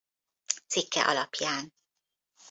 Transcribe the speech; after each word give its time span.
Cikke 0.67 1.03
alapján. 1.03 1.73